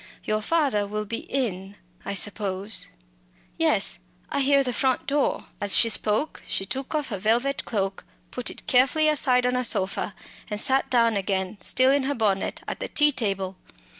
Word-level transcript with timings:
"Your 0.23 0.41
father 0.41 0.87
will 0.87 1.05
be 1.05 1.19
in, 1.29 1.75
I 2.05 2.15
suppose. 2.15 2.87
Yes, 3.59 3.99
I 4.31 4.39
hear 4.41 4.63
the 4.63 4.73
front 4.73 5.05
door." 5.05 5.45
As 5.61 5.77
she 5.77 5.89
spoke 5.89 6.41
she 6.47 6.65
took 6.65 6.95
off 6.95 7.09
her 7.09 7.19
velvet 7.19 7.65
cloak, 7.65 8.03
put 8.31 8.49
it 8.49 8.65
carefully 8.65 9.07
aside 9.07 9.45
on 9.45 9.55
a 9.55 9.63
sofa, 9.63 10.15
and 10.49 10.59
sat 10.59 10.89
down 10.89 11.15
again, 11.15 11.59
still 11.61 11.91
in 11.91 12.05
her 12.05 12.15
bonnet, 12.15 12.63
at 12.67 12.79
the 12.79 12.87
tea 12.87 13.11
table. 13.11 13.57